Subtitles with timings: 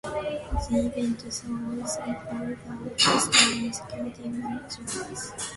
[0.03, 5.45] The event saw also for the first time security measures concerning the bridge stability.